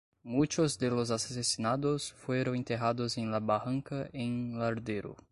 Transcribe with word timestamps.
Muchos 0.23 0.79
de 0.79 0.89
los 0.89 1.11
asesinados 1.11 2.11
fueron 2.13 2.55
enterrados 2.55 3.19
en 3.19 3.29
la 3.29 3.39
"Barranca" 3.39 4.09
en 4.13 4.57
Lardero. 4.57 5.15